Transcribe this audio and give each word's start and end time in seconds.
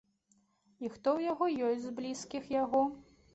І 0.83 0.89
хто 0.93 1.09
ў 1.17 1.27
яго 1.31 1.49
ёсць 1.67 1.85
з 1.85 1.93
блізкіх 2.01 2.49
яго? 2.63 2.81